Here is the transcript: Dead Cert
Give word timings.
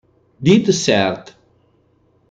Dead 0.41 0.65
Cert 0.73 1.37